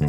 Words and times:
Hej 0.00 0.08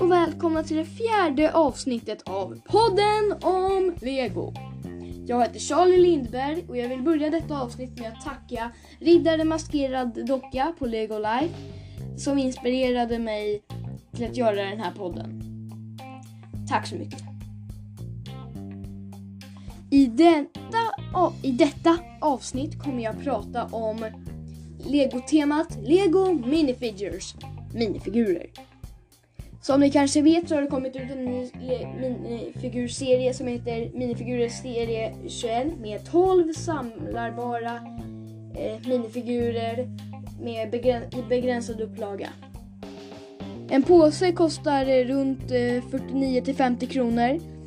och 0.00 0.10
välkomna 0.10 0.62
till 0.62 0.76
det 0.76 0.84
fjärde 0.84 1.52
avsnittet 1.52 2.22
av 2.22 2.60
podden 2.66 3.32
om 3.42 3.94
Lego. 4.00 4.52
Jag 5.26 5.40
heter 5.42 5.60
Charlie 5.60 5.96
Lindberg 5.96 6.64
och 6.68 6.76
jag 6.76 6.88
vill 6.88 7.02
börja 7.02 7.30
detta 7.30 7.60
avsnitt 7.60 8.00
med 8.00 8.12
att 8.12 8.24
tacka 8.24 8.70
Riddare 8.98 9.44
Maskerad 9.44 10.26
Docka 10.26 10.72
på 10.78 10.86
Lego 10.86 11.18
Life 11.18 11.54
som 12.16 12.38
inspirerade 12.38 13.18
mig 13.18 13.62
till 14.16 14.26
att 14.26 14.36
göra 14.36 14.64
den 14.64 14.80
här 14.80 14.92
podden. 14.92 15.42
Tack 16.68 16.86
så 16.86 16.94
mycket. 16.94 17.27
I 19.90 20.06
detta, 20.06 20.78
I 21.42 21.52
detta 21.52 21.98
avsnitt 22.20 22.78
kommer 22.78 23.02
jag 23.02 23.24
prata 23.24 23.64
om 23.64 24.04
Lego-temat 24.86 25.78
Lego 25.82 26.32
Minifigures, 26.32 27.34
minifigurer. 27.74 28.46
Som 29.62 29.80
ni 29.80 29.90
kanske 29.90 30.22
vet 30.22 30.48
så 30.48 30.54
har 30.54 30.62
det 30.62 30.68
kommit 30.68 30.96
ut 30.96 31.10
en 31.10 31.24
ny 31.24 31.50
minifigurserie 32.00 33.34
som 33.34 33.46
heter 33.46 33.90
Minifigurer 33.94 34.48
serie 34.48 35.14
21 35.28 35.78
med 35.80 36.10
12 36.10 36.52
samlarbara 36.52 37.76
eh, 38.56 38.88
minifigurer 38.88 39.88
med 40.40 40.70
begräns 40.70 41.14
i 41.14 41.22
begränsad 41.28 41.80
upplaga. 41.80 42.28
En 43.70 43.82
påse 43.82 44.32
kostar 44.32 45.04
runt 45.04 45.50
eh, 45.50 45.90
49 45.90 46.40
till 46.40 46.54
50 46.54 46.86
kronor. 46.86 47.57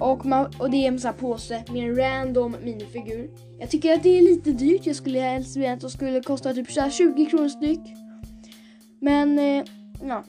Och, 0.00 0.26
man, 0.26 0.52
och 0.58 0.70
det 0.70 0.76
är 0.76 0.88
en 0.88 0.98
sån 0.98 1.10
här 1.10 1.18
påse 1.18 1.64
med 1.70 1.88
en 1.88 1.96
random 1.96 2.56
minifigur. 2.62 3.30
Jag 3.60 3.70
tycker 3.70 3.94
att 3.94 4.02
det 4.02 4.18
är 4.18 4.22
lite 4.22 4.52
dyrt. 4.52 4.86
Jag 4.86 4.96
skulle 4.96 5.20
helst 5.20 5.56
vilja 5.56 5.72
att 5.72 5.80
det 5.80 5.90
skulle 5.90 6.20
kosta 6.20 6.54
typ 6.54 6.92
20 6.92 7.26
kronor 7.26 7.48
styck. 7.48 7.80
Men 9.00 9.38
eh, 9.38 9.64
ja. 10.02 10.24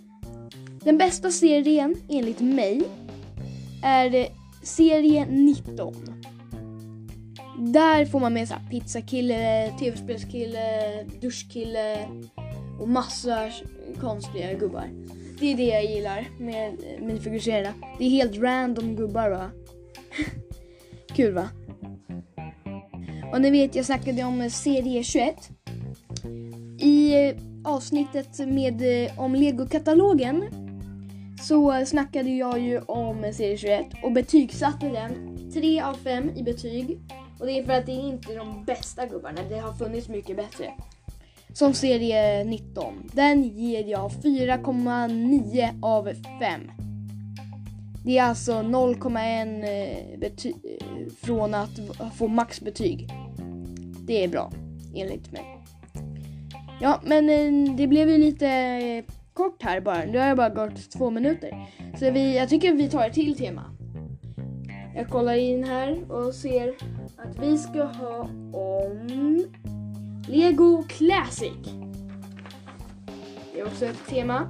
Den 0.83 0.97
bästa 0.97 1.31
serien 1.31 1.95
enligt 2.09 2.39
mig 2.39 2.81
är 3.83 4.15
eh, 4.15 4.25
serie 4.63 5.25
19. 5.25 5.95
Där 7.59 8.05
får 8.05 8.19
man 8.19 8.33
med 8.33 8.47
så 8.47 8.53
här 8.53 8.69
pizzakille, 8.69 9.71
tv-spelskille, 9.79 11.03
duschkille 11.21 12.07
och 12.79 12.89
massa 12.89 13.49
konstiga 13.99 14.53
gubbar. 14.53 14.89
Det 15.39 15.51
är 15.51 15.57
det 15.57 15.63
jag 15.63 15.85
gillar 15.85 16.27
med 16.39 16.67
eh, 16.67 17.05
minifigurserierna. 17.05 17.73
Det 17.97 18.05
är 18.05 18.09
helt 18.09 18.37
random 18.37 18.95
gubbar 18.95 19.29
va? 19.29 19.51
Kul 21.15 21.33
va? 21.33 21.49
Och 23.33 23.41
ni 23.41 23.49
vet 23.51 23.75
jag 23.75 23.85
snackade 23.85 24.23
om 24.23 24.41
eh, 24.41 24.49
serie 24.49 25.03
21. 25.03 25.49
I 26.79 27.13
eh, 27.13 27.35
avsnittet 27.65 28.39
med, 28.39 29.09
om 29.17 29.35
Lego-katalogen 29.35 30.43
så 31.41 31.85
snackade 31.85 32.29
jag 32.29 32.59
ju 32.59 32.79
om 32.79 33.33
serie 33.33 33.57
21 33.57 33.85
och 34.03 34.11
betygsatte 34.11 34.89
den 34.89 35.37
3 35.53 35.81
av 35.81 35.93
5 35.93 36.29
i 36.35 36.43
betyg. 36.43 36.99
Och 37.39 37.45
det 37.45 37.51
är 37.59 37.63
för 37.63 37.73
att 37.73 37.85
det 37.85 37.91
är 37.91 38.09
inte 38.09 38.35
de 38.35 38.65
bästa 38.65 39.05
gubbarna, 39.05 39.41
det 39.49 39.59
har 39.59 39.73
funnits 39.73 40.09
mycket 40.09 40.35
bättre. 40.35 40.73
Som 41.59 41.73
serie 41.73 42.43
19. 42.43 43.09
Den 43.13 43.43
ger 43.43 43.85
jag 43.85 44.11
4,9 44.11 45.83
av 45.83 46.09
5. 46.39 46.61
Det 48.05 48.17
är 48.17 48.23
alltså 48.23 48.51
0,1 48.51 49.63
eh, 49.63 50.51
eh, 50.51 51.11
från 51.21 51.53
att 51.53 51.79
få 52.15 52.27
maxbetyg. 52.27 53.09
Det 54.07 54.23
är 54.23 54.27
bra, 54.27 54.51
enligt 54.95 55.31
mig. 55.31 55.57
Ja, 56.81 57.01
men 57.05 57.29
eh, 57.29 57.75
det 57.75 57.87
blev 57.87 58.09
ju 58.09 58.17
lite 58.17 59.03
kort 59.33 59.63
här 59.63 59.81
bara. 59.81 60.05
Nu 60.05 60.17
har 60.17 60.27
jag 60.27 60.37
bara 60.37 60.49
gått 60.49 60.91
två 60.91 61.09
minuter. 61.09 61.67
Så 61.99 62.11
vi, 62.11 62.37
jag 62.37 62.49
tycker 62.49 62.73
vi 62.73 62.89
tar 62.89 63.07
ett 63.07 63.13
till 63.13 63.37
tema. 63.37 63.63
Jag 64.95 65.09
kollar 65.09 65.35
in 65.35 65.63
här 65.63 66.11
och 66.11 66.33
ser 66.33 66.69
att 67.17 67.39
vi 67.43 67.57
ska 67.57 67.83
ha 67.83 68.29
om 68.53 69.45
Lego 70.31 70.83
Classic. 70.87 71.53
Det 73.53 73.59
är 73.59 73.65
också 73.65 73.85
ett 73.85 74.07
tema. 74.07 74.49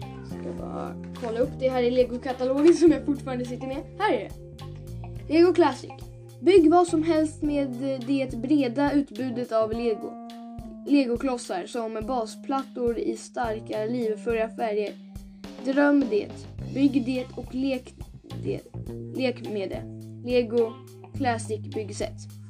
Jag 0.00 0.28
ska 0.28 0.52
bara 0.52 0.94
kolla 1.20 1.40
upp 1.40 1.50
det 1.58 1.68
här 1.68 1.82
i 1.82 1.90
Lego-katalogen 1.90 2.74
som 2.74 2.90
jag 2.90 3.06
fortfarande 3.06 3.44
sitter 3.44 3.66
med. 3.66 3.82
Här 3.98 4.12
är 4.12 4.28
det. 4.28 5.34
Lego 5.34 5.54
Classic. 5.54 5.90
Bygg 6.40 6.70
vad 6.70 6.86
som 6.86 7.02
helst 7.02 7.42
med 7.42 7.68
det 8.06 8.36
breda 8.36 8.92
utbudet 8.92 9.52
av 9.52 9.72
Lego 9.72 10.26
legoklossar 10.86 11.66
som 11.66 12.06
basplattor 12.06 12.98
i 12.98 13.16
starka 13.16 13.84
livfulla 13.84 14.48
färger. 14.48 14.92
Dröm 15.64 16.04
det, 16.10 16.28
bygg 16.74 17.04
det 17.06 17.24
och 17.36 17.54
lek, 17.54 17.94
det, 18.44 18.60
lek 19.16 19.50
med 19.50 19.68
det. 19.68 19.82
Lego 20.30 20.72
Classic 21.16 21.60
byggsätt. 21.74 22.45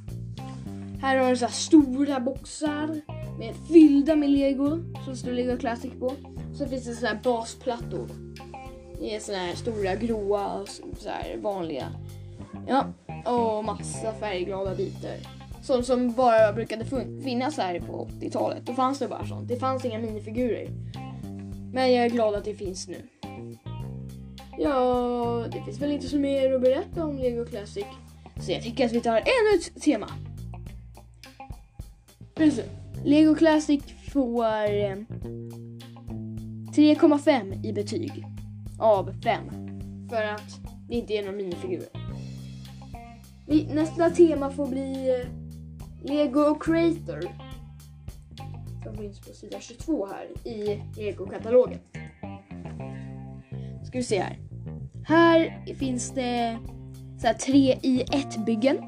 Här 1.01 1.17
har 1.17 1.31
du 1.31 1.37
så 1.37 1.49
stora 1.49 2.21
boxar 2.21 3.01
med 3.39 3.55
fyllda 3.69 4.17
med 4.17 4.31
lego 4.31 4.79
som 5.05 5.17
står 5.17 5.33
Lego 5.33 5.57
Classic 5.57 5.93
på. 6.01 6.13
Så 6.55 6.67
finns 6.67 6.85
det 6.85 6.95
så 6.95 7.07
här 7.07 7.19
basplattor. 7.25 8.09
Det 9.01 9.15
är 9.15 9.21
såna 9.21 9.39
här 9.39 9.55
stora 9.55 9.95
gråa 9.95 10.61
och 10.61 10.69
så 10.69 11.09
här 11.09 11.37
vanliga. 11.37 11.87
Ja, 12.69 12.93
och 13.25 13.65
massa 13.65 14.13
färgglada 14.13 14.75
bitar. 14.75 15.17
Sånt 15.63 15.87
som 15.87 16.13
bara 16.13 16.53
brukade 16.53 16.85
finnas 17.25 17.57
här 17.57 17.81
på 17.81 18.09
80-talet. 18.21 18.67
Då 18.67 18.75
fanns 18.75 18.99
det 18.99 19.09
bara 19.09 19.27
sånt. 19.27 19.49
Det 19.49 19.57
fanns 19.57 19.85
inga 19.85 19.99
minifigurer. 19.99 20.69
Men 21.73 21.93
jag 21.93 22.05
är 22.05 22.11
glad 22.11 22.35
att 22.35 22.45
det 22.45 22.55
finns 22.55 22.89
nu. 22.89 23.03
Ja, 24.59 25.45
det 25.53 25.63
finns 25.65 25.81
väl 25.81 25.91
inte 25.91 26.09
så 26.09 26.19
mer 26.19 26.55
att 26.55 26.61
berätta 26.61 27.05
om 27.05 27.19
Lego 27.19 27.45
Classic. 27.45 27.87
Så 28.41 28.53
jag 28.53 28.63
tycker 28.63 28.87
att 28.87 28.93
vi 28.93 29.01
tar 29.01 29.17
ännu 29.17 29.59
ett 29.59 29.83
tema. 29.83 30.09
Precis. 32.37 32.65
Lego 33.05 33.35
Classic 33.35 33.83
får 34.13 34.45
eh, 34.45 34.97
3,5 36.75 37.67
i 37.67 37.73
betyg 37.73 38.27
av 38.79 39.15
5. 39.23 39.41
För 40.11 40.23
att 40.23 40.61
det 40.89 40.95
inte 40.95 41.15
är 41.15 41.25
någon 41.25 41.37
minifigurer. 41.37 41.89
Nästa 43.75 44.11
tema 44.11 44.51
får 44.51 44.67
bli 44.67 45.11
eh, 45.11 45.29
Lego 46.11 46.55
Creator. 46.55 47.21
Som 48.85 48.97
finns 48.97 49.21
på 49.21 49.33
sida 49.33 49.61
22 49.61 50.07
här 50.07 50.49
i 50.49 50.83
Lego-katalogen. 50.97 51.79
Ska 53.87 53.99
vi 53.99 54.05
se 54.05 54.21
här. 54.21 54.39
Här 55.05 55.65
finns 55.75 56.11
det 56.11 56.59
så 57.21 57.27
här 57.27 57.35
tre 57.35 57.79
i 57.83 58.01
ett 58.01 58.47
byggen. 58.47 58.79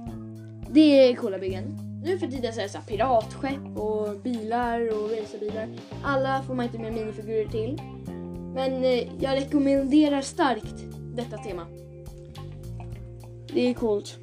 Det 0.71 1.11
är 1.11 1.15
coola 1.15 1.39
byggen. 1.39 1.88
Nu 2.03 2.19
för 2.19 2.27
tiden 2.27 2.53
så 2.53 2.61
är 2.61 2.65
det 2.65 2.71
så 2.71 2.79
piratskepp 2.79 3.77
och 3.77 4.19
bilar 4.19 4.81
och 4.81 5.11
racerbilar. 5.11 5.69
Alla 6.05 6.43
får 6.43 6.55
man 6.55 6.67
inte 6.67 6.79
med 6.79 6.93
minifigurer 6.93 7.49
till. 7.49 7.81
Men 8.55 8.85
eh, 8.85 9.23
jag 9.23 9.37
rekommenderar 9.37 10.23
starkt 10.23 10.75
detta 11.17 11.39
tema. 11.39 11.67
Det 13.53 13.69
är 13.69 13.75
coolt 13.75 14.19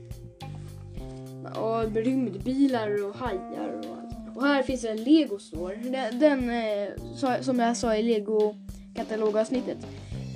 och 1.55 1.95
rymdbilar 1.95 3.05
och 3.05 3.15
hajar 3.15 3.79
och 3.79 3.97
allt. 3.97 4.37
Och 4.37 4.43
här 4.43 4.63
finns 4.63 4.85
en 4.85 5.03
Lego 5.03 5.39
Store. 5.39 5.75
Den, 5.75 6.19
den 6.19 6.49
eh, 6.49 7.41
som 7.41 7.59
jag 7.59 7.77
sa 7.77 7.95
i 7.95 8.03
Lego 8.03 8.55
katalogavsnittet 8.95 9.77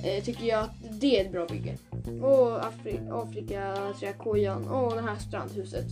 eh, 0.04 0.24
tycker 0.24 0.46
jag 0.46 0.60
att 0.60 1.00
det 1.00 1.20
är 1.20 1.24
ett 1.24 1.32
bra 1.32 1.46
bygge. 1.46 1.76
Och 2.22 2.66
Afri 2.66 3.00
Afrika 3.10 3.76
träkojan 4.00 4.68
och 4.68 4.94
det 4.94 5.02
här 5.02 5.16
strandhuset. 5.16 5.86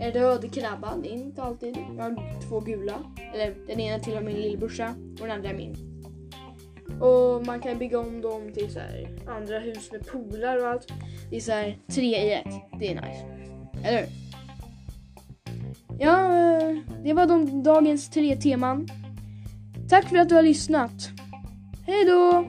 En 0.00 0.12
röd 0.12 0.54
krabba, 0.54 0.96
det 1.02 1.08
är 1.08 1.12
inte 1.12 1.42
alltid. 1.42 1.76
Jag 1.96 2.02
har 2.04 2.40
två 2.48 2.60
gula. 2.60 2.98
Eller 3.34 3.54
den 3.66 3.80
ena 3.80 3.98
tillhör 3.98 4.22
min 4.22 4.36
lillebrorsa 4.36 4.94
och 5.20 5.26
den 5.26 5.30
andra 5.30 5.50
är 5.50 5.54
min. 5.54 5.76
Och 7.00 7.46
man 7.46 7.60
kan 7.60 7.78
bygga 7.78 7.98
om 7.98 8.20
dem 8.20 8.52
till 8.54 8.72
så 8.72 8.78
här, 8.78 9.08
andra 9.28 9.58
hus 9.58 9.92
med 9.92 10.06
poolar 10.06 10.58
och 10.58 10.68
allt. 10.68 10.92
Det 11.30 11.36
är 11.36 11.40
så 11.40 11.52
här, 11.52 11.78
tre 11.94 12.16
i 12.16 12.32
ett. 12.32 12.54
Det 12.78 12.92
är 12.92 12.94
nice. 12.94 13.24
Eller 13.84 13.98
hur? 13.98 14.08
Ja, 15.98 16.36
eh, 16.36 16.76
det 17.04 17.12
var 17.12 17.26
de, 17.26 17.62
dagens 17.62 18.10
tre 18.10 18.36
teman. 18.36 18.88
Tack 19.88 20.08
för 20.08 20.16
att 20.16 20.28
du 20.28 20.34
har 20.34 20.42
lyssnat. 20.42 21.10
Hej 21.86 22.04
då! 22.04 22.44